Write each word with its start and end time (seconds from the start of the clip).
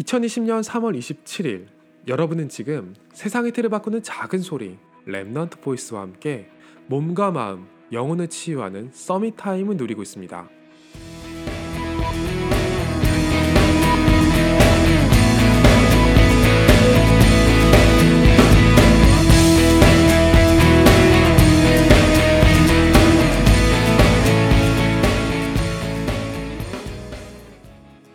2020년 0.00 0.62
3월 0.62 0.98
27일 0.98 1.66
여러분은 2.08 2.48
지금 2.48 2.94
세상의 3.12 3.52
틀을 3.52 3.68
바꾸는 3.68 4.02
작은 4.02 4.38
소리 4.40 4.78
Remnant 5.06 5.60
Voice와 5.60 6.00
함께 6.02 6.48
몸과 6.86 7.30
마음, 7.30 7.66
영혼을 7.92 8.28
치유하는 8.28 8.90
Summit 8.92 9.36
Time을 9.36 9.76
누리고 9.76 10.00
있습니다. 10.00 10.48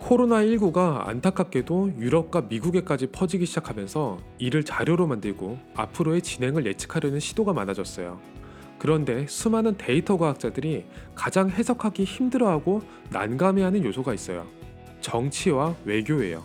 코로나19가 0.06 1.08
안타깝게도 1.08 1.94
유럽과 1.98 2.42
미국에까지 2.42 3.08
퍼지기 3.08 3.48
시작하면서 3.48 4.20
이를 4.38 4.64
자료로 4.64 5.08
만들고 5.08 5.58
앞으로의 5.74 6.22
진행을 6.22 6.68
예측하려는 6.68 7.20
시도가 7.20 7.54
많아졌어요. 7.54 8.20
그런데 8.78 9.26
수많은 9.28 9.78
데이터 9.78 10.18
과학자들이 10.18 10.86
가장 11.16 11.50
해석하기 11.50 12.04
힘들어하고 12.04 12.84
난감해하는 13.10 13.84
요소가 13.84 14.14
있어요. 14.14 14.46
정치와 15.02 15.76
외교예요. 15.86 16.44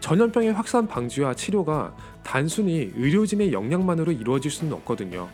전염병의 0.00 0.54
확산 0.54 0.88
방지와 0.88 1.34
치료가 1.34 1.94
단순히 2.22 2.90
의료진의 2.96 3.52
역량만으로 3.52 4.12
이루어질 4.12 4.50
수는 4.50 4.72
없거든요. 4.72 5.28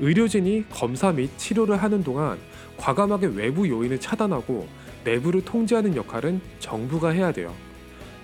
의료진이 0.00 0.68
검사 0.70 1.12
및 1.12 1.30
치료를 1.38 1.76
하는 1.76 2.02
동안 2.02 2.38
과감하게 2.78 3.28
외부 3.28 3.68
요인을 3.68 4.00
차단하고 4.00 4.66
내부를 5.04 5.44
통제하는 5.44 5.94
역할은 5.96 6.40
정부가 6.58 7.10
해야 7.10 7.32
돼요. 7.32 7.54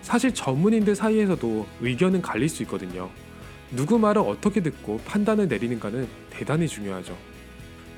사실 0.03 0.33
전문인들 0.33 0.95
사이에서도 0.95 1.67
의견은 1.81 2.23
갈릴 2.23 2.49
수 2.49 2.63
있거든요. 2.63 3.11
누구 3.71 3.99
말을 3.99 4.23
어떻게 4.23 4.63
듣고 4.63 4.99
판단을 5.05 5.49
내리는가는 5.49 6.09
대단히 6.31 6.67
중요하죠. 6.67 7.17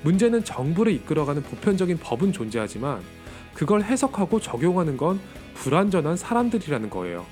문제는 0.02 0.44
정부를 0.44 0.92
이끌어가는 0.92 1.42
보편적인 1.42 1.98
법은 1.98 2.33
존재하지만 2.33 3.00
그걸 3.55 3.83
해석하고 3.83 4.41
적용하는 4.41 4.96
건 4.96 5.20
불완전한 5.55 6.17
사람들이라는 6.17 6.91
거예요. 6.91 7.24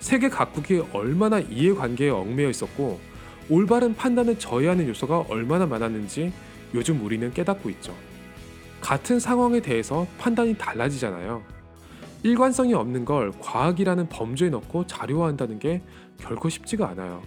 세계 0.00 0.28
각국이 0.28 0.82
얼마나 0.92 1.38
이해관계에 1.38 2.08
얽매여 2.08 2.48
있었고 2.50 3.00
올바른 3.50 3.94
판단을 3.94 4.38
저해하는 4.38 4.88
요소가 4.88 5.26
얼마나 5.28 5.66
많았는지 5.66 6.32
요즘 6.74 7.04
우리는 7.04 7.32
깨닫고 7.32 7.70
있죠. 7.70 7.94
같은 8.80 9.20
상황에 9.20 9.60
대해서 9.60 10.06
판단이 10.18 10.56
달라지잖아요. 10.56 11.42
일관성이 12.22 12.74
없는 12.74 13.04
걸 13.04 13.32
과학이라는 13.40 14.08
범주에 14.08 14.50
넣고 14.50 14.86
자료화한다는 14.86 15.58
게 15.58 15.82
결코 16.18 16.48
쉽지가 16.48 16.88
않아요. 16.90 17.22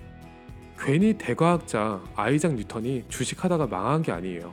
괜히 0.77 1.17
대과학자 1.17 2.01
아이작 2.15 2.55
뉴턴이 2.55 3.05
주식하다가 3.07 3.67
망한 3.67 4.01
게 4.01 4.11
아니에요. 4.11 4.51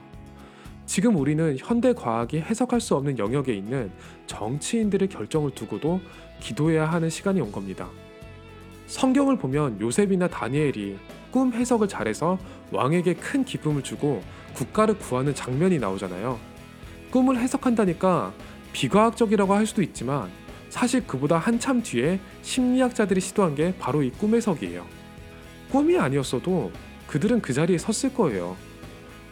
지금 0.86 1.16
우리는 1.16 1.56
현대 1.58 1.92
과학이 1.92 2.40
해석할 2.40 2.80
수 2.80 2.94
없는 2.94 3.18
영역에 3.18 3.52
있는 3.52 3.90
정치인들의 4.26 5.08
결정을 5.08 5.50
두고도 5.50 6.00
기도해야 6.40 6.86
하는 6.86 7.10
시간이 7.10 7.40
온 7.40 7.50
겁니다. 7.50 7.88
성경을 8.86 9.36
보면 9.36 9.80
요셉이나 9.80 10.28
다니엘이 10.28 10.98
꿈 11.30 11.52
해석을 11.52 11.88
잘해서 11.88 12.38
왕에게 12.72 13.14
큰 13.14 13.44
기쁨을 13.44 13.82
주고 13.82 14.22
국가를 14.54 14.98
구하는 14.98 15.34
장면이 15.34 15.78
나오잖아요. 15.78 16.38
꿈을 17.10 17.38
해석한다니까 17.38 18.32
비과학적이라고 18.72 19.54
할 19.54 19.66
수도 19.66 19.82
있지만 19.82 20.28
사실 20.68 21.06
그보다 21.06 21.38
한참 21.38 21.82
뒤에 21.82 22.20
심리학자들이 22.42 23.20
시도한 23.20 23.54
게 23.54 23.74
바로 23.78 24.02
이 24.02 24.10
꿈 24.10 24.34
해석이에요. 24.34 24.84
꿈이 25.70 25.98
아니었어도 25.98 26.72
그들은 27.06 27.40
그 27.40 27.52
자리에 27.52 27.78
섰을 27.78 28.14
거예요. 28.14 28.56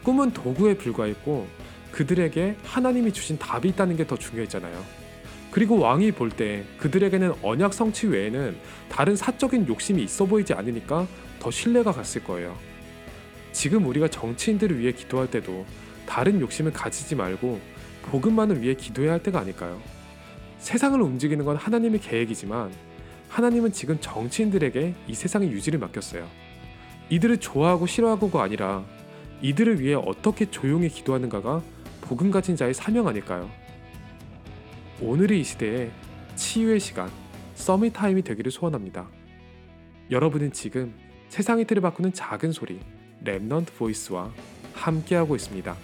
꿈은 0.02 0.32
도구에 0.32 0.76
불과했고 0.76 1.46
그들에게 1.92 2.56
하나님이 2.64 3.12
주신 3.12 3.38
답이 3.38 3.68
있다는 3.70 3.96
게 3.96 4.06
더 4.06 4.16
중요했잖아요. 4.16 4.82
그리고 5.50 5.78
왕이 5.78 6.12
볼 6.12 6.30
때 6.30 6.64
그들에게는 6.78 7.34
언약 7.42 7.72
성취 7.72 8.06
외에는 8.06 8.56
다른 8.90 9.16
사적인 9.16 9.68
욕심이 9.68 10.02
있어 10.02 10.26
보이지 10.26 10.52
않으니까 10.54 11.06
더 11.40 11.50
신뢰가 11.50 11.92
갔을 11.92 12.22
거예요. 12.24 12.56
지금 13.52 13.86
우리가 13.86 14.08
정치인들을 14.08 14.78
위해 14.78 14.92
기도할 14.92 15.30
때도 15.30 15.64
다른 16.06 16.40
욕심을 16.40 16.72
가지지 16.72 17.14
말고 17.14 17.60
복음만을 18.02 18.62
위해 18.62 18.74
기도해야 18.74 19.12
할 19.12 19.22
때가 19.22 19.40
아닐까요? 19.40 19.80
세상을 20.58 21.00
움직이는 21.00 21.44
건 21.44 21.56
하나님의 21.56 22.00
계획이지만 22.00 22.72
하나님은 23.28 23.72
지금 23.72 23.98
정치인들에게 24.00 24.94
이 25.06 25.14
세상의 25.14 25.50
유지를 25.50 25.78
맡겼어요. 25.78 26.26
이들을 27.10 27.38
좋아하고 27.38 27.86
싫어하고가 27.86 28.42
아니라 28.42 28.84
이들을 29.42 29.80
위해 29.80 29.94
어떻게 29.94 30.50
조용히 30.50 30.88
기도하는가가 30.88 31.62
복음 32.00 32.30
가진 32.30 32.56
자의 32.56 32.72
사명 32.72 33.06
아닐까요? 33.06 33.50
오늘의 35.00 35.40
이 35.40 35.44
시대에 35.44 35.90
치유의 36.36 36.80
시간, 36.80 37.10
Summit 37.54 37.92
Time이 37.92 38.22
되기를 38.22 38.50
소원합니다. 38.50 39.06
여러분은 40.10 40.52
지금 40.52 40.94
세상의 41.28 41.66
틀을 41.66 41.82
바꾸는 41.82 42.12
작은 42.12 42.52
소리, 42.52 42.80
Remnant 43.24 43.74
Voice와 43.76 44.32
함께하고 44.72 45.36
있습니다. 45.36 45.76